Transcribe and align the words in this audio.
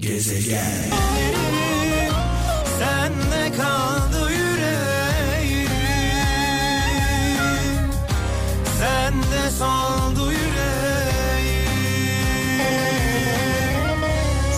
Gezegen 0.00 0.90
Sende 2.78 3.56
kaldı 3.56 4.30
yüreğim 4.30 5.68
Sende 8.78 9.50
soldu 9.58 10.32
yüreğim 10.32 11.60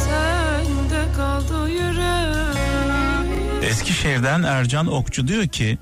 Sende 0.04 1.12
kaldı 1.16 1.68
yüreğim. 1.70 3.62
Eskişehir'den 3.62 4.42
Ercan 4.42 4.86
Okçu 4.86 5.28
diyor 5.28 5.48
ki 5.48 5.78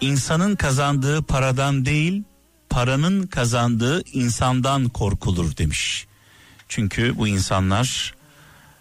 insanın 0.00 0.56
kazandığı 0.56 1.22
paradan 1.22 1.86
değil 1.86 2.22
paranın 2.70 3.26
kazandığı 3.26 4.02
insandan 4.12 4.88
korkulur 4.88 5.56
demiş. 5.56 6.06
Çünkü 6.68 7.18
bu 7.18 7.28
insanlar 7.28 8.15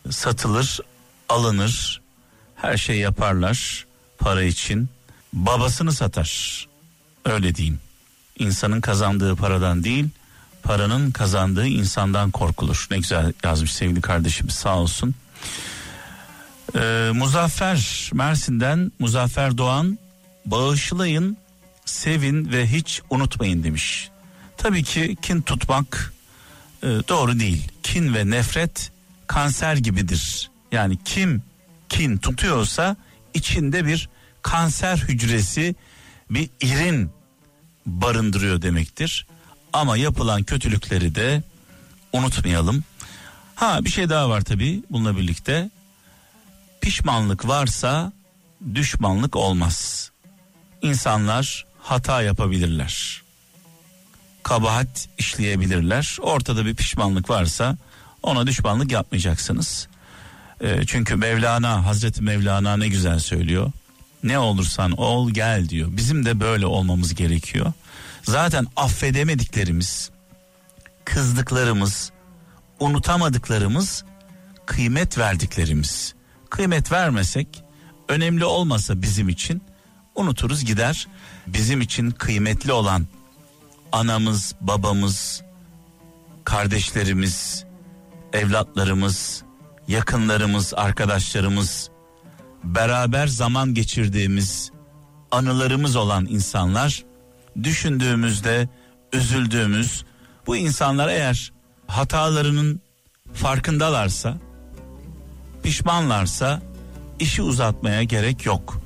satılır, 0.10 0.80
alınır, 1.30 2.02
her 2.55 2.77
şey 2.77 2.98
yaparlar 2.98 3.86
para 4.20 4.44
için. 4.44 4.90
Babasını 5.34 5.94
satar. 5.94 6.66
Öyle 7.26 7.55
diyeyim. 7.55 7.80
İnsanın 8.40 8.81
kazandığı 8.81 9.36
paradan 9.36 9.84
değil, 9.84 10.05
paranın 10.64 11.12
kazandığı 11.12 11.68
insandan 11.68 12.31
korkulur. 12.31 12.88
Ne 12.91 12.98
güzel 12.98 13.34
yazmış 13.44 13.73
sevgili 13.73 14.02
kardeşimiz 14.02 14.54
sağ 14.54 14.78
olsun. 14.78 15.16
Ee, 16.76 17.12
Muzaffer 17.14 18.09
Mersin'den 18.14 18.92
Muzaffer 19.00 19.58
Doğan 19.58 19.98
bağışlayın, 20.45 21.38
sevin 21.86 22.52
ve 22.52 22.67
hiç 22.67 23.02
unutmayın 23.09 23.64
demiş. 23.64 24.09
Tabii 24.58 24.84
ki 24.84 25.17
kin 25.22 25.42
tutmak 25.42 26.14
e, 26.84 26.88
doğru 26.88 27.40
değil. 27.40 27.72
Kin 27.84 28.14
ve 28.14 28.30
nefret 28.30 28.92
kanser 29.28 29.76
gibidir. 29.78 30.50
Yani 30.72 30.98
kim 31.06 31.44
kin 31.90 32.18
tutuyorsa 32.18 32.96
içinde 33.34 33.86
bir 33.86 34.09
kanser 34.42 34.98
hücresi, 34.98 35.76
bir 36.30 36.50
irin 36.62 37.12
barındırıyor 37.86 38.62
demektir. 38.62 39.28
Ama 39.73 39.98
yapılan 39.98 40.44
kötülükleri 40.44 41.16
de 41.16 41.44
unutmayalım. 42.14 42.84
Ha 43.56 43.86
bir 43.86 43.90
şey 43.90 44.09
daha 44.09 44.30
var 44.30 44.42
tabii 44.42 44.84
bununla 44.90 45.17
birlikte. 45.17 45.70
Pişmanlık 46.82 47.48
varsa 47.48 48.12
düşmanlık 48.76 49.36
olmaz. 49.36 50.12
İnsanlar 50.82 51.66
hata 51.82 52.22
yapabilirler. 52.22 53.22
Kabahat 54.44 55.08
işleyebilirler. 55.17 56.17
Ortada 56.22 56.66
bir 56.66 56.76
pişmanlık 56.76 57.30
varsa 57.30 57.78
ona 58.26 58.48
düşmanlık 58.48 58.92
yapmayacaksınız. 58.92 59.88
Ee, 60.62 60.86
çünkü 60.86 61.16
Mevlana, 61.16 61.86
Hazreti 61.86 62.23
Mevlana 62.23 62.78
ne 62.78 62.88
güzel 62.88 63.20
söylüyor. 63.20 63.72
Ne 64.23 64.40
olursan 64.40 64.92
ol 64.92 65.30
gel 65.30 65.70
diyor. 65.70 65.90
Bizim 65.92 66.26
de 66.26 66.40
böyle 66.40 66.66
olmamız 66.66 67.16
gerekiyor. 67.16 67.73
Zaten 68.23 68.67
affedemediklerimiz, 68.76 70.09
kızdıklarımız, 71.06 72.12
unutamadıklarımız, 72.80 74.04
kıymet 74.66 75.17
verdiklerimiz. 75.17 76.14
Kıymet 76.50 76.92
vermesek, 76.92 77.64
önemli 78.10 78.45
olmasa 78.45 79.02
bizim 79.02 79.30
için 79.30 79.64
unuturuz 80.16 80.66
gider. 80.66 81.08
Bizim 81.48 81.82
için 81.82 82.12
kıymetli 82.12 82.72
olan 82.72 83.08
anamız, 83.92 84.56
babamız, 84.62 85.42
kardeşlerimiz, 86.44 87.66
evlatlarımız, 88.36 89.44
yakınlarımız, 89.88 90.73
arkadaşlarımız, 90.73 91.89
beraber 92.64 93.27
zaman 93.27 93.73
geçirdiğimiz 93.73 94.72
anılarımız 95.31 95.95
olan 95.95 96.25
insanlar 96.25 97.03
düşündüğümüzde 97.64 98.70
üzüldüğümüz 99.14 100.05
bu 100.48 100.55
insanlar 100.55 101.08
eğer 101.08 101.54
hatalarının 101.87 102.82
farkındalarsa 103.33 104.37
pişmanlarsa 105.64 106.61
işi 107.20 107.42
uzatmaya 107.42 108.04
gerek 108.04 108.45
yok. 108.45 108.81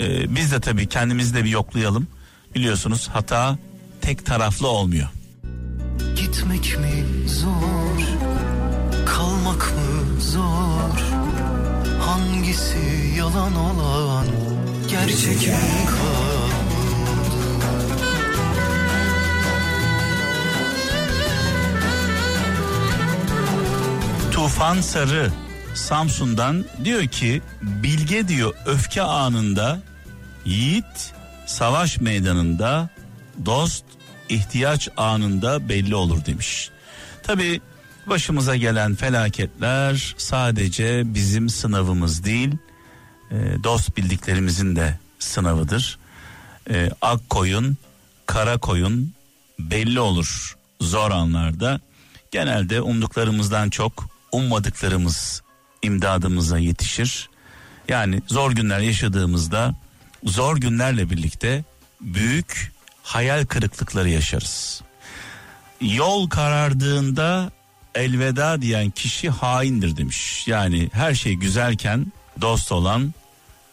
Ee, 0.00 0.34
biz 0.34 0.52
de 0.52 0.60
tabii 0.60 0.88
kendimizi 0.88 1.34
de 1.34 1.44
bir 1.44 1.50
yoklayalım. 1.50 2.06
Biliyorsunuz 2.54 3.08
hata 3.12 3.58
tek 4.00 4.26
taraflı 4.26 4.68
olmuyor. 4.68 5.08
Gitmek 6.16 6.78
mi 6.78 7.28
zor 7.28 7.91
Kalmak 9.22 9.72
mı 9.74 10.20
zor? 10.20 11.00
Hangisi 12.00 12.78
yalan 13.18 13.56
olan? 13.56 14.26
Gerçek 14.90 15.48
mi 15.48 15.54
Tufan 24.32 24.80
Sarı 24.80 25.30
Samsun'dan 25.74 26.64
diyor 26.84 27.06
ki 27.06 27.42
bilge 27.62 28.28
diyor 28.28 28.54
öfke 28.66 29.02
anında 29.02 29.78
yiğit 30.44 31.12
savaş 31.46 32.00
meydanında 32.00 32.88
dost 33.46 33.84
ihtiyaç 34.28 34.88
anında 34.96 35.68
belli 35.68 35.94
olur 35.94 36.24
demiş. 36.24 36.70
Tabi 37.22 37.60
başımıza 38.06 38.56
gelen 38.56 38.94
felaketler 38.94 40.14
sadece 40.18 41.02
bizim 41.14 41.48
sınavımız 41.48 42.24
değil 42.24 42.56
e, 43.30 43.36
dost 43.64 43.96
bildiklerimizin 43.96 44.76
de 44.76 44.98
sınavıdır. 45.18 45.98
E, 46.70 46.90
ak 47.00 47.30
koyun 47.30 47.76
kara 48.26 48.58
koyun 48.58 49.14
belli 49.58 50.00
olur 50.00 50.56
zor 50.80 51.10
anlarda. 51.10 51.80
Genelde 52.30 52.80
umduklarımızdan 52.80 53.70
çok 53.70 54.06
ummadıklarımız 54.32 55.42
imdadımıza 55.82 56.58
yetişir. 56.58 57.28
Yani 57.88 58.22
zor 58.26 58.52
günler 58.52 58.80
yaşadığımızda 58.80 59.74
zor 60.24 60.56
günlerle 60.56 61.10
birlikte 61.10 61.64
büyük 62.00 62.72
hayal 63.02 63.46
kırıklıkları 63.46 64.08
yaşarız. 64.08 64.82
Yol 65.80 66.28
karardığında 66.28 67.52
elveda 67.94 68.62
diyen 68.62 68.90
kişi 68.90 69.30
haindir 69.30 69.96
demiş. 69.96 70.48
Yani 70.48 70.90
her 70.92 71.14
şey 71.14 71.34
güzelken 71.34 72.06
dost 72.40 72.72
olan 72.72 73.14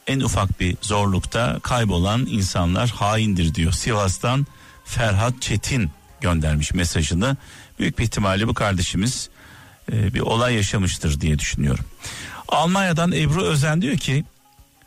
en 0.07 0.19
ufak 0.19 0.59
bir 0.59 0.78
zorlukta 0.81 1.59
kaybolan 1.63 2.25
insanlar 2.25 2.90
haindir 2.90 3.56
diyor. 3.56 3.72
Sivas'tan 3.72 4.47
Ferhat 4.85 5.41
Çetin 5.41 5.91
göndermiş 6.22 6.74
mesajını. 6.74 7.38
Büyük 7.79 8.00
bir 8.00 8.03
ihtimalle 8.03 8.47
bu 8.47 8.53
kardeşimiz 8.53 9.29
e, 9.91 10.13
bir 10.13 10.19
olay 10.19 10.56
yaşamıştır 10.56 11.22
diye 11.22 11.40
düşünüyorum. 11.40 11.85
Almanya'dan 12.47 13.12
Ebru 13.12 13.44
Özen 13.44 13.81
diyor 13.81 13.97
ki 13.97 14.25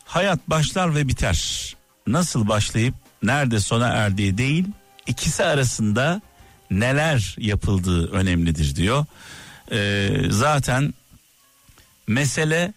hayat 0.05 0.39
başlar 0.47 0.95
ve 0.95 1.07
biter. 1.07 1.75
Nasıl 2.07 2.47
başlayıp 2.47 2.95
nerede 3.23 3.59
sona 3.59 3.87
erdiği 3.87 4.37
değil 4.37 4.65
ikisi 5.07 5.43
arasında 5.43 6.21
neler 6.79 7.35
yapıldığı 7.37 8.11
önemlidir 8.11 8.75
diyor. 8.75 9.05
Ee, 9.71 10.09
zaten 10.29 10.93
mesele 12.07 12.73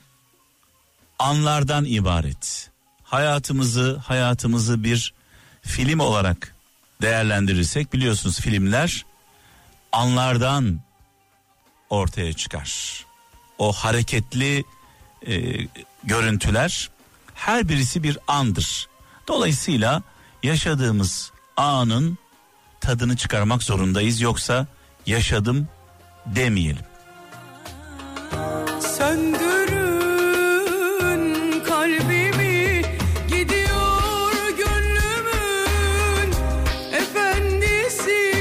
anlardan 1.18 1.84
ibaret. 1.84 2.70
Hayatımızı 3.02 3.96
hayatımızı 3.96 4.84
bir 4.84 5.14
film 5.62 6.00
olarak 6.00 6.54
değerlendirirsek 7.02 7.92
biliyorsunuz 7.92 8.40
filmler 8.40 9.04
anlardan 9.92 10.80
ortaya 11.90 12.32
çıkar. 12.32 13.04
O 13.58 13.72
hareketli 13.72 14.64
e, 15.26 15.66
görüntüler 16.04 16.90
her 17.34 17.68
birisi 17.68 18.02
bir 18.02 18.18
andır. 18.28 18.88
Dolayısıyla 19.28 20.02
yaşadığımız 20.42 21.32
anın 21.56 22.18
tadını 22.86 23.16
çıkarmak 23.16 23.62
zorundayız 23.62 24.20
yoksa 24.20 24.66
yaşadım 25.06 25.68
demeyelim. 26.26 26.84
Söndürün 28.80 29.64
kalbimi 31.64 32.82
gidiyor 33.28 34.32
gönlümün 34.58 36.34
efendisi. 36.92 38.32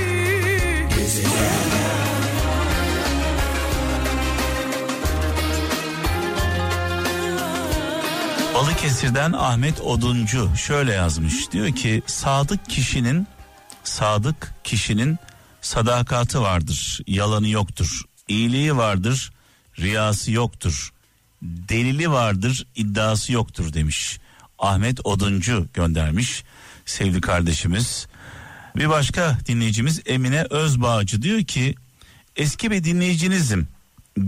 Balıkesir'den 8.55 9.33
Ahmet 9.33 9.81
Oduncu 9.81 10.55
şöyle 10.55 10.93
yazmış. 10.93 11.51
Diyor 11.51 11.75
ki 11.75 12.01
sadık 12.05 12.69
kişinin 12.69 13.27
sadık 13.95 14.53
kişinin 14.63 15.17
sadakati 15.61 16.39
vardır, 16.41 17.01
yalanı 17.07 17.47
yoktur. 17.47 18.01
İyiliği 18.27 18.77
vardır, 18.77 19.31
riyası 19.79 20.31
yoktur. 20.31 20.93
Delili 21.41 22.11
vardır, 22.11 22.67
iddiası 22.75 23.31
yoktur 23.33 23.73
demiş. 23.73 24.19
Ahmet 24.59 25.05
Oduncu 25.05 25.67
göndermiş 25.73 26.43
sevgili 26.85 27.21
kardeşimiz. 27.21 28.07
Bir 28.75 28.89
başka 28.89 29.37
dinleyicimiz 29.47 30.01
Emine 30.05 30.45
Özbağcı 30.49 31.21
diyor 31.21 31.43
ki 31.43 31.75
eski 32.35 32.71
bir 32.71 32.83
dinleyicinizim. 32.83 33.67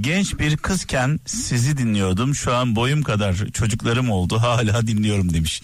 Genç 0.01 0.39
bir 0.39 0.57
kızken 0.57 1.19
sizi 1.25 1.77
dinliyordum. 1.77 2.35
Şu 2.35 2.55
an 2.55 2.75
boyum 2.75 3.03
kadar 3.03 3.35
çocuklarım 3.53 4.09
oldu. 4.09 4.39
Hala 4.39 4.87
dinliyorum 4.87 5.33
demiş. 5.33 5.61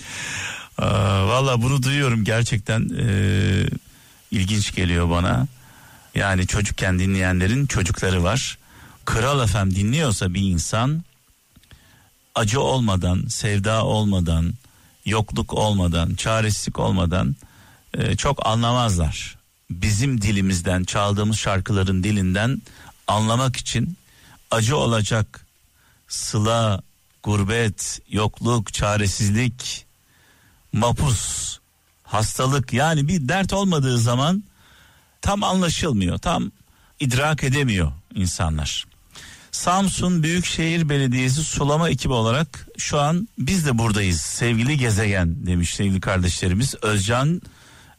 Valla 0.80 1.62
bunu 1.62 1.84
duyuyorum 1.84 2.24
gerçekten 2.24 2.90
e, 3.00 3.06
ilginç 4.34 4.76
geliyor 4.76 5.10
bana. 5.10 5.48
Yani 6.16 6.48
çocukken 6.48 7.00
dinleyenlerin 7.00 7.66
çocukları 7.66 8.24
var. 8.24 8.58
Kral 9.06 9.48
FM 9.48 9.70
dinliyorsa 9.70 10.34
bir 10.34 10.42
insan 10.42 11.04
acı 12.36 12.62
olmadan, 12.62 13.26
sevda 13.28 13.86
olmadan, 13.86 14.54
yokluk 15.06 15.54
olmadan, 15.54 16.16
çaresizlik 16.16 16.80
olmadan 16.80 17.36
e, 17.94 18.16
çok 18.16 18.46
anlamazlar. 18.48 19.38
Bizim 19.70 20.22
dilimizden 20.22 20.84
çaldığımız 20.84 21.38
şarkıların 21.38 22.04
dilinden 22.04 22.62
anlamak 23.08 23.56
için 23.56 23.98
acı 24.52 24.78
olacak 24.78 25.46
sıla, 26.08 26.82
gurbet, 27.24 28.00
yokluk, 28.10 28.74
çaresizlik, 28.74 29.86
mapus, 30.74 31.58
hastalık 32.14 32.74
yani 32.74 33.08
bir 33.08 33.28
dert 33.28 33.54
olmadığı 33.54 33.98
zaman 33.98 34.44
tam 35.22 35.44
anlaşılmıyor, 35.44 36.18
tam 36.18 36.52
idrak 37.00 37.44
edemiyor 37.44 37.92
insanlar. 38.16 38.86
Samsun 39.52 40.24
Büyükşehir 40.24 40.90
Belediyesi 40.90 41.44
sulama 41.44 41.90
ekibi 41.90 42.14
olarak 42.14 42.68
şu 42.78 43.00
an 43.00 43.28
biz 43.38 43.66
de 43.66 43.78
buradayız 43.78 44.22
sevgili 44.22 44.78
gezegen 44.78 45.46
demiş 45.46 45.76
sevgili 45.76 46.02
kardeşlerimiz 46.02 46.76
Özcan 46.82 47.42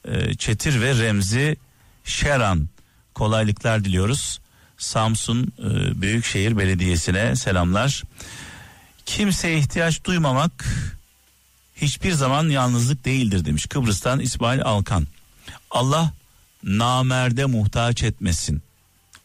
e, 0.04 0.34
Çetir 0.34 0.80
ve 0.80 0.98
Remzi 0.98 1.56
Şeran 2.04 2.68
kolaylıklar 3.14 3.84
diliyoruz. 3.84 4.40
Samsun 4.78 5.52
e, 5.58 6.00
Büyükşehir 6.02 6.58
Belediyesi'ne 6.58 7.36
selamlar. 7.36 8.02
Kimseye 9.06 9.58
ihtiyaç 9.58 10.04
duymamak 10.04 10.64
hiçbir 11.76 12.12
zaman 12.12 12.48
yalnızlık 12.48 13.04
değildir 13.04 13.44
demiş 13.44 13.66
Kıbrıs'tan 13.66 14.20
İsmail 14.20 14.62
Alkan. 14.62 15.06
Allah 15.70 16.12
namerde 16.62 17.44
muhtaç 17.44 18.02
etmesin. 18.02 18.62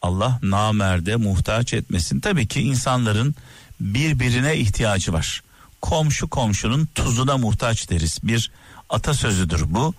Allah 0.01 0.39
namerde 0.43 1.15
muhtaç 1.15 1.73
etmesin. 1.73 2.19
Tabii 2.19 2.47
ki 2.47 2.61
insanların 2.61 3.35
birbirine 3.79 4.57
ihtiyacı 4.57 5.13
var. 5.13 5.43
Komşu 5.81 6.27
komşunun 6.27 6.87
tuzuna 6.95 7.37
muhtaç 7.37 7.89
deriz. 7.89 8.19
Bir 8.23 8.51
atasözüdür 8.89 9.63
bu. 9.67 9.93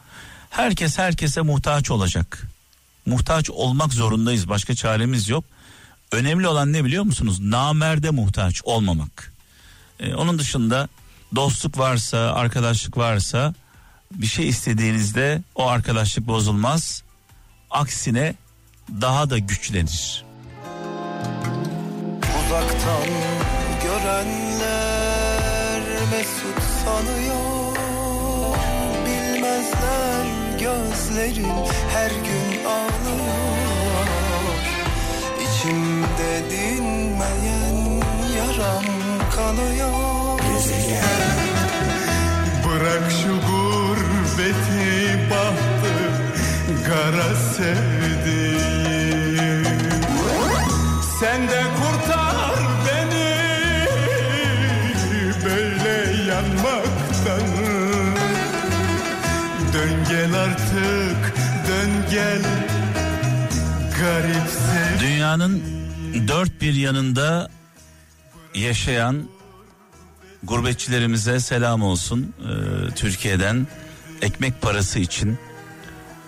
Herkes 0.51 0.99
herkese 0.99 1.41
muhtaç 1.41 1.91
olacak. 1.91 2.47
Muhtaç 3.07 3.51
olmak 3.51 3.93
zorundayız. 3.93 4.49
Başka 4.49 4.75
çaremiz 4.75 5.29
yok. 5.29 5.45
Önemli 6.13 6.49
olan 6.49 6.73
ne 6.73 6.85
biliyor 6.85 7.05
musunuz? 7.05 7.41
Namerde 7.41 8.11
muhtaç 8.11 8.63
olmamak. 8.65 9.33
Ee, 10.01 10.15
onun 10.15 10.39
dışında 10.39 10.89
dostluk 11.35 11.79
varsa, 11.79 12.19
arkadaşlık 12.19 12.97
varsa 12.97 13.55
bir 14.15 14.27
şey 14.27 14.49
istediğinizde 14.49 15.43
o 15.55 15.67
arkadaşlık 15.69 16.27
bozulmaz. 16.27 17.03
Aksine 17.71 18.35
daha 19.01 19.31
da 19.31 19.39
güçlenir. 19.39 20.25
Uzaktan 22.21 23.07
görenler 23.83 25.81
mesut 26.11 26.63
sanıyor 26.85 27.77
Bilmezler 29.07 30.27
gözlerim 30.61 31.65
her 31.93 32.11
gün 32.11 32.65
ağlıyor 32.65 34.07
İçimde 35.41 36.51
dinmeyen 36.51 38.03
yaram 38.37 38.85
kanıyor 39.37 40.20
Bırak 42.67 43.11
şu 43.11 43.29
gurbeti 43.29 45.19
bahtı 45.31 45.95
kara 46.89 47.35
sevdiğim. 47.35 49.01
Sen 51.21 51.49
de 51.49 51.63
kurtar 51.77 52.55
beni 52.87 53.35
böyle 55.45 55.97
yanmaktan. 56.31 57.47
Dön 59.73 59.95
gel 60.09 60.35
artık 60.35 61.35
dön 61.69 61.91
gel 62.11 62.43
garip 64.01 64.51
Dünyanın 65.01 65.63
dört 66.29 66.61
bir 66.61 66.75
yanında 66.75 67.51
yaşayan 68.55 69.29
gurbetçilerimize 70.43 71.41
selam 71.41 71.83
olsun 71.83 72.35
ee, 72.41 72.95
Türkiye'den 72.95 73.67
ekmek 74.23 74.63
parası 74.63 74.99
için 74.99 75.39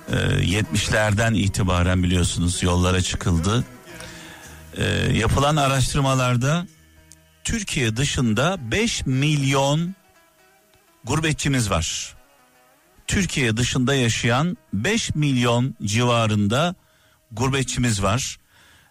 e, 0.09 0.15
70'lerden 0.15 1.35
itibaren 1.35 2.03
biliyorsunuz 2.03 2.63
yollara 2.63 3.01
çıkıldı. 3.01 3.65
Ee, 4.77 4.85
yapılan 5.15 5.57
araştırmalarda 5.57 6.67
Türkiye 7.45 7.97
dışında 7.97 8.57
5 8.71 9.07
milyon 9.07 9.95
gurbetçimiz 11.05 11.71
var. 11.71 12.15
Türkiye 13.07 13.57
dışında 13.57 13.95
yaşayan 13.95 14.57
5 14.73 15.15
milyon 15.15 15.75
civarında 15.83 16.75
gurbetçimiz 17.33 18.03
var. 18.03 18.39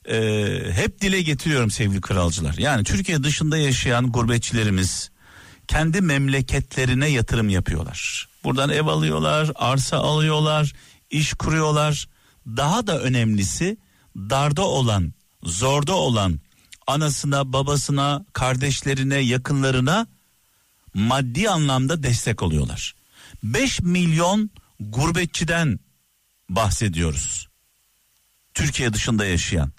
Ee, 0.10 0.72
hep 0.74 1.02
dile 1.02 1.22
getiriyorum 1.22 1.72
sevgili 1.72 2.02
kralcılar. 2.02 2.54
Yani 2.58 2.84
Türkiye 2.84 3.24
dışında 3.24 3.58
yaşayan 3.58 4.12
gurbetçilerimiz 4.12 5.12
kendi 5.68 6.02
memleketlerine 6.02 7.08
yatırım 7.08 7.50
yapıyorlar. 7.50 8.30
Buradan 8.44 8.70
ev 8.70 8.86
alıyorlar, 8.86 9.52
arsa 9.56 9.98
alıyorlar, 9.98 10.74
iş 11.10 11.34
kuruyorlar. 11.34 12.08
Daha 12.48 12.88
da 12.88 13.00
önemlisi 13.00 13.78
darda 14.16 14.62
olan, 14.62 15.14
zorda 15.44 15.94
olan 15.94 16.40
anasına, 16.88 17.54
babasına, 17.54 18.26
kardeşlerine, 18.34 19.18
yakınlarına 19.18 20.08
maddi 20.94 21.50
anlamda 21.50 22.04
destek 22.04 22.44
oluyorlar. 22.44 22.96
5 23.44 23.82
milyon 23.82 24.50
gurbetçiden 24.80 25.80
bahsediyoruz. 26.50 27.48
Türkiye 28.54 28.94
dışında 28.94 29.26
yaşayan. 29.26 29.72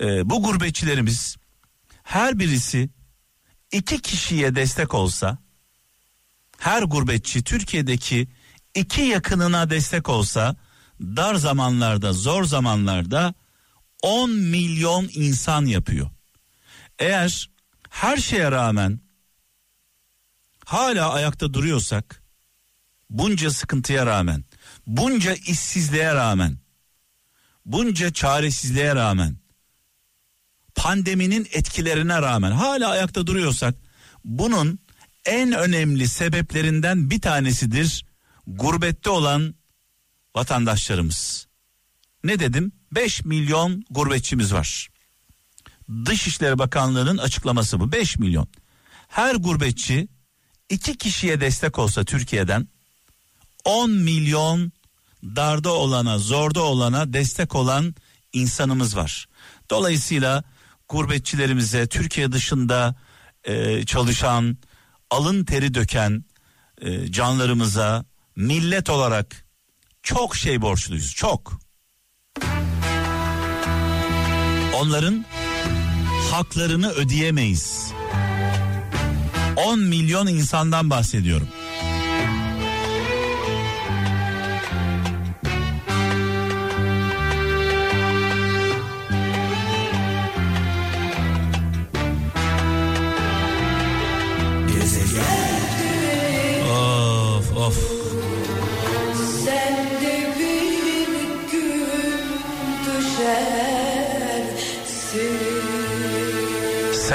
Ee, 0.00 0.30
bu 0.30 0.42
gurbetçilerimiz 0.42 1.36
her 2.02 2.38
birisi 2.38 2.90
iki 3.72 4.02
kişiye 4.02 4.54
destek 4.54 4.94
olsa 4.94 5.38
her 6.58 6.82
gurbetçi 6.82 7.44
Türkiye'deki 7.44 8.28
iki 8.74 9.00
yakınına 9.02 9.70
destek 9.70 10.08
olsa 10.08 10.56
dar 11.00 11.34
zamanlarda 11.34 12.12
zor 12.12 12.44
zamanlarda 12.44 13.34
10 14.02 14.30
milyon 14.30 15.08
insan 15.12 15.66
yapıyor. 15.66 16.10
Eğer 16.98 17.50
her 17.90 18.16
şeye 18.16 18.50
rağmen 18.50 19.00
hala 20.64 21.12
ayakta 21.12 21.54
duruyorsak 21.54 22.22
bunca 23.10 23.50
sıkıntıya 23.50 24.06
rağmen 24.06 24.44
bunca 24.86 25.34
işsizliğe 25.34 26.14
rağmen 26.14 26.58
bunca 27.64 28.12
çaresizliğe 28.12 28.94
rağmen 28.94 29.41
pandeminin 30.74 31.48
etkilerine 31.52 32.22
rağmen 32.22 32.52
hala 32.52 32.88
ayakta 32.88 33.26
duruyorsak 33.26 33.74
bunun 34.24 34.78
en 35.24 35.52
önemli 35.52 36.08
sebeplerinden 36.08 37.10
bir 37.10 37.20
tanesidir 37.20 38.04
gurbette 38.46 39.10
olan 39.10 39.54
vatandaşlarımız. 40.36 41.46
Ne 42.24 42.38
dedim? 42.38 42.72
5 42.92 43.24
milyon 43.24 43.84
gurbetçimiz 43.90 44.52
var. 44.52 44.88
Dışişleri 46.06 46.58
Bakanlığı'nın 46.58 47.18
açıklaması 47.18 47.80
bu 47.80 47.92
5 47.92 48.18
milyon. 48.18 48.48
Her 49.08 49.34
gurbetçi 49.34 50.08
iki 50.68 50.98
kişiye 50.98 51.40
destek 51.40 51.78
olsa 51.78 52.04
Türkiye'den 52.04 52.68
10 53.64 53.90
milyon 53.90 54.72
darda 55.24 55.72
olana 55.72 56.18
zorda 56.18 56.62
olana 56.62 57.12
destek 57.12 57.54
olan 57.54 57.94
insanımız 58.32 58.96
var. 58.96 59.28
Dolayısıyla 59.70 60.44
gurbetçilerimize 60.88 61.86
Türkiye 61.86 62.32
dışında 62.32 62.94
e, 63.44 63.84
çalışan 63.84 64.56
alın 65.10 65.44
teri 65.44 65.74
döken 65.74 66.24
e, 66.80 67.12
canlarımıza 67.12 68.04
millet 68.36 68.90
olarak 68.90 69.44
çok 70.02 70.36
şey 70.36 70.62
borçluyuz 70.62 71.14
çok. 71.14 71.60
Onların 74.74 75.24
haklarını 76.30 76.90
ödeyemeyiz. 76.90 77.92
10 79.56 79.80
milyon 79.80 80.26
insandan 80.26 80.90
bahsediyorum. 80.90 81.48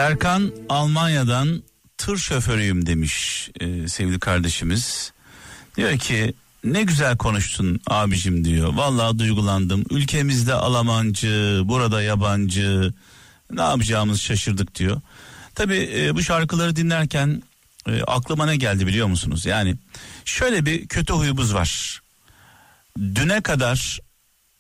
Serkan 0.08 0.52
Almanya'dan 0.70 1.64
tır 1.98 2.18
şoförüyüm 2.18 2.86
demiş 2.86 3.50
e, 3.60 3.88
sevgili 3.88 4.20
kardeşimiz. 4.20 5.12
Diyor 5.78 5.98
ki 5.98 6.34
ne 6.64 6.84
güzel 6.84 7.18
konuştun 7.18 7.80
abicim 7.88 8.46
diyor. 8.46 8.74
Vallahi 8.74 9.20
duygulandım. 9.20 9.84
Ülkemizde 9.90 10.54
Almancı, 10.54 11.62
burada 11.66 12.02
yabancı. 12.02 12.94
Ne 13.52 13.62
yapacağımız 13.62 14.22
şaşırdık 14.22 14.76
diyor. 14.76 15.02
Tabii 15.56 15.90
e, 15.96 16.16
bu 16.16 16.24
şarkıları 16.24 16.76
dinlerken 16.76 17.44
e, 17.88 18.02
aklıma 18.02 18.46
ne 18.46 18.56
geldi 18.56 18.88
biliyor 18.88 19.08
musunuz? 19.08 19.46
Yani 19.46 19.76
şöyle 20.26 20.66
bir 20.66 20.88
kötü 20.88 21.14
huyumuz 21.14 21.54
var. 21.54 22.02
Düne 22.98 23.42
kadar 23.42 24.00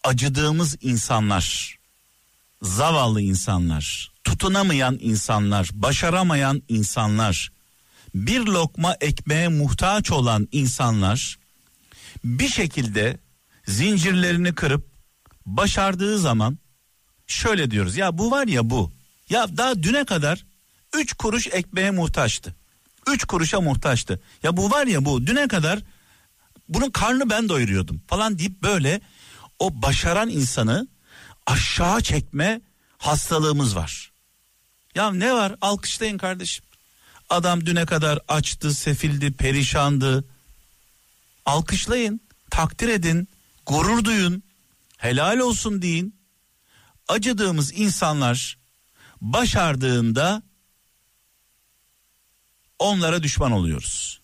acıdığımız 0.03 0.77
insanlar, 0.81 1.77
zavallı 2.61 3.21
insanlar, 3.21 4.16
tutunamayan 4.27 4.98
insanlar, 5.01 5.69
başaramayan 5.74 6.63
insanlar, 6.67 7.51
bir 8.15 8.39
lokma 8.39 8.96
ekmeğe 9.01 9.48
muhtaç 9.48 10.12
olan 10.12 10.48
insanlar 10.51 11.38
bir 12.24 12.50
şekilde 12.50 13.19
zincirlerini 13.67 14.55
kırıp 14.55 14.88
başardığı 15.46 16.19
zaman 16.19 16.57
şöyle 17.27 17.72
diyoruz 17.72 17.98
ya 17.98 18.17
bu 18.17 18.31
var 18.31 18.48
ya 18.48 18.69
bu. 18.69 18.91
Ya 19.29 19.57
daha 19.57 19.84
düne 19.84 20.05
kadar 20.05 20.46
üç 20.96 21.13
kuruş 21.13 21.48
ekmeğe 21.48 21.91
muhtaçtı. 21.91 22.55
Üç 23.07 23.25
kuruşa 23.25 23.62
muhtaçtı. 23.62 24.22
Ya 24.43 24.57
bu 24.57 24.72
var 24.72 24.88
ya 24.88 25.05
bu 25.05 25.27
düne 25.27 25.48
kadar 25.48 25.79
bunun 26.69 26.89
karnı 26.89 27.29
ben 27.29 27.50
doyuruyordum 27.50 28.01
falan 28.07 28.39
deyip 28.39 28.63
böyle 28.63 29.01
o 29.60 29.81
başaran 29.81 30.29
insanı 30.29 30.88
aşağı 31.46 32.01
çekme 32.01 32.62
hastalığımız 32.98 33.75
var. 33.75 34.06
Ya 34.97 35.11
ne 35.11 35.33
var 35.33 35.55
alkışlayın 35.61 36.17
kardeşim. 36.17 36.65
Adam 37.29 37.65
düne 37.65 37.85
kadar 37.85 38.19
açtı, 38.27 38.73
sefildi, 38.73 39.33
perişandı. 39.33 40.25
Alkışlayın, 41.45 42.21
takdir 42.49 42.87
edin, 42.87 43.27
gurur 43.65 44.03
duyun, 44.05 44.43
helal 44.97 45.39
olsun 45.39 45.81
deyin. 45.81 46.19
Acıdığımız 47.07 47.73
insanlar 47.79 48.57
başardığında 49.21 50.43
onlara 52.79 53.23
düşman 53.23 53.51
oluyoruz. 53.51 54.21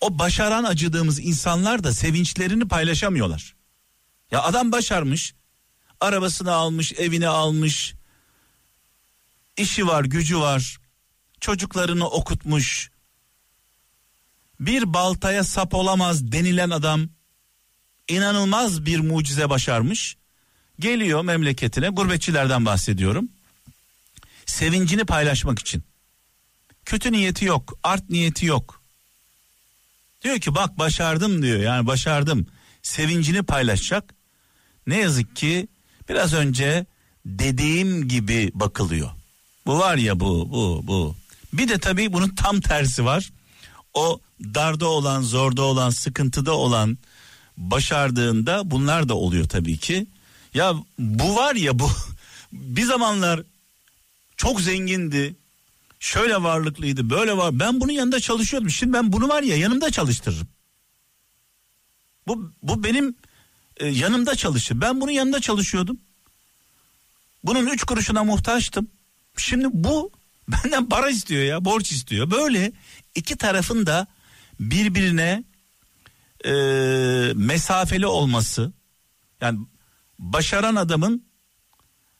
O 0.00 0.18
başaran 0.18 0.64
acıdığımız 0.64 1.20
insanlar 1.20 1.84
da 1.84 1.92
sevinçlerini 1.92 2.68
paylaşamıyorlar. 2.68 3.54
Ya 4.30 4.42
adam 4.42 4.72
başarmış, 4.72 5.34
arabasını 6.00 6.52
almış, 6.52 6.92
evini 6.92 7.28
almış, 7.28 7.94
işi 9.58 9.86
var, 9.86 10.04
gücü 10.04 10.38
var, 10.38 10.78
çocuklarını 11.40 12.08
okutmuş. 12.08 12.90
Bir 14.60 14.94
baltaya 14.94 15.44
sap 15.44 15.74
olamaz 15.74 16.32
denilen 16.32 16.70
adam 16.70 17.08
inanılmaz 18.08 18.86
bir 18.86 18.98
mucize 19.00 19.50
başarmış. 19.50 20.16
Geliyor 20.80 21.22
memleketine, 21.22 21.88
gurbetçilerden 21.88 22.66
bahsediyorum. 22.66 23.28
Sevincini 24.46 25.04
paylaşmak 25.04 25.58
için. 25.58 25.82
Kötü 26.84 27.12
niyeti 27.12 27.44
yok, 27.44 27.78
art 27.82 28.10
niyeti 28.10 28.46
yok. 28.46 28.82
Diyor 30.22 30.38
ki 30.38 30.54
bak 30.54 30.78
başardım 30.78 31.42
diyor. 31.42 31.60
Yani 31.60 31.86
başardım. 31.86 32.46
Sevincini 32.82 33.42
paylaşacak. 33.42 34.14
Ne 34.86 34.96
yazık 34.98 35.36
ki 35.36 35.68
biraz 36.08 36.34
önce 36.34 36.86
dediğim 37.26 38.08
gibi 38.08 38.50
bakılıyor. 38.54 39.17
Bu 39.68 39.78
var 39.78 39.96
ya 39.96 40.20
bu 40.20 40.52
bu 40.52 40.80
bu. 40.86 41.16
Bir 41.52 41.68
de 41.68 41.78
tabii 41.78 42.12
bunun 42.12 42.28
tam 42.28 42.60
tersi 42.60 43.04
var. 43.04 43.30
O 43.94 44.20
darda 44.40 44.86
olan, 44.86 45.22
zorda 45.22 45.62
olan, 45.62 45.90
sıkıntıda 45.90 46.52
olan 46.52 46.98
başardığında 47.56 48.70
bunlar 48.70 49.08
da 49.08 49.14
oluyor 49.14 49.48
tabii 49.48 49.78
ki. 49.78 50.06
Ya 50.54 50.74
bu 50.98 51.36
var 51.36 51.54
ya 51.54 51.78
bu 51.78 51.90
bir 52.52 52.82
zamanlar 52.82 53.42
çok 54.36 54.60
zengindi. 54.60 55.36
Şöyle 56.00 56.42
varlıklıydı, 56.42 57.10
böyle 57.10 57.36
var. 57.36 57.58
Ben 57.58 57.80
bunun 57.80 57.92
yanında 57.92 58.20
çalışıyordum. 58.20 58.70
Şimdi 58.70 58.92
ben 58.92 59.12
bunu 59.12 59.28
var 59.28 59.42
ya 59.42 59.56
yanımda 59.56 59.90
çalıştırırım. 59.90 60.48
Bu 62.26 62.52
bu 62.62 62.84
benim 62.84 63.14
e, 63.76 63.86
yanımda 63.86 64.34
çalışır. 64.34 64.80
Ben 64.80 65.00
bunun 65.00 65.12
yanında 65.12 65.40
çalışıyordum. 65.40 65.98
Bunun 67.44 67.66
üç 67.66 67.84
kuruşuna 67.84 68.24
muhtaçtım. 68.24 68.88
Şimdi 69.40 69.68
bu 69.72 70.12
benden 70.48 70.88
para 70.88 71.10
istiyor 71.10 71.42
ya 71.42 71.64
borç 71.64 71.92
istiyor. 71.92 72.30
Böyle 72.30 72.72
iki 73.14 73.36
tarafın 73.36 73.86
da 73.86 74.06
birbirine 74.60 75.44
e, 76.44 76.52
mesafeli 77.34 78.06
olması 78.06 78.72
yani 79.40 79.58
başaran 80.18 80.76
adamın 80.76 81.24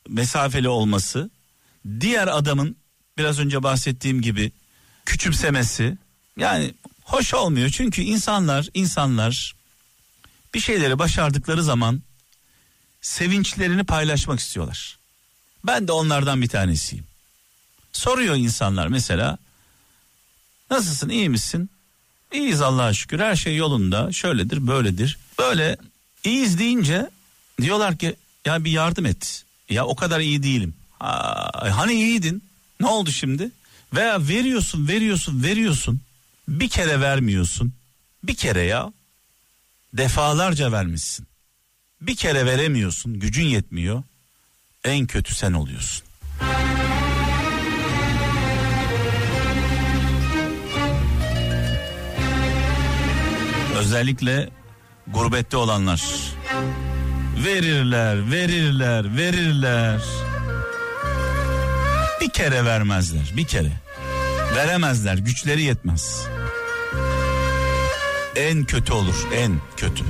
mesafeli 0.09 0.69
olması 0.69 1.31
diğer 2.01 2.29
adamın 2.29 2.77
biraz 3.19 3.39
önce 3.39 3.63
bahsettiğim 3.63 4.23
gibi 4.23 4.53
küçümsemesi 5.07 5.99
yani 6.37 6.75
hoş 7.03 7.35
olmuyor 7.35 7.69
çünkü 7.69 8.03
insanlar 8.03 8.69
insanlar 8.75 9.57
bir 10.55 10.61
şeyleri 10.61 10.99
başardıkları 10.99 11.63
zaman 11.63 12.03
sevinçlerini 13.01 13.85
paylaşmak 13.85 14.41
istiyorlar. 14.41 14.99
Ben 15.65 15.89
de 15.89 15.93
onlardan 15.93 16.43
bir 16.43 16.49
tanesiyim. 16.49 17.08
Soruyor 17.92 18.37
insanlar 18.37 18.87
mesela 18.88 19.38
nasılsın 20.71 21.09
iyi 21.09 21.28
misin? 21.28 21.71
İyiyiz 22.33 22.61
Allah'a 22.61 22.95
şükür 22.95 23.18
her 23.18 23.37
şey 23.37 23.57
yolunda 23.57 24.12
şöyledir 24.12 24.66
böyledir. 24.66 25.18
Böyle 25.38 25.76
iyiyiz 26.25 26.59
deyince 26.59 27.11
diyorlar 27.61 27.97
ki 27.99 28.16
ya 28.45 28.64
bir 28.64 28.71
yardım 28.71 29.07
et. 29.07 29.45
Ya 29.71 29.87
o 29.87 29.97
kadar 29.97 30.21
iyi 30.21 30.42
değilim. 30.42 30.75
Ha, 30.99 31.50
hani 31.76 31.92
iyiydin 31.95 32.42
ne 32.80 32.87
oldu 32.87 33.12
şimdi? 33.12 33.50
Veya 33.95 34.28
veriyorsun 34.28 34.88
veriyorsun 34.88 35.42
veriyorsun 35.42 36.00
bir 36.49 36.68
kere 36.68 37.00
vermiyorsun. 37.00 37.73
Bir 38.25 38.35
kere 38.35 38.62
ya 38.62 38.92
defalarca 39.92 40.73
vermişsin. 40.73 41.26
Bir 42.00 42.16
kere 42.16 42.47
veremiyorsun 42.47 43.21
gücün 43.21 43.47
yetmiyor. 43.47 44.02
En 44.85 45.07
kötü 45.07 45.35
sen 45.35 45.52
oluyorsun. 45.52 46.08
Özellikle 53.78 54.50
gurbette 55.06 55.56
olanlar 55.56 56.02
verirler, 57.44 58.30
verirler, 58.30 59.16
verirler. 59.16 60.00
Bir 62.20 62.30
kere 62.30 62.64
vermezler, 62.64 63.32
bir 63.37 63.44
kere. 63.44 63.73
Veremezler, 64.56 65.18
güçleri 65.18 65.62
yetmez. 65.62 66.26
En 68.37 68.64
kötü 68.64 68.92
olur, 68.92 69.26
en 69.35 69.61
kötü. 69.76 70.04